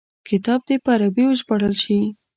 کتاب 0.29 0.59
دي 0.67 0.75
په 0.83 0.89
عربي 0.95 1.23
وژباړل 1.27 1.75
شي. 1.83 1.99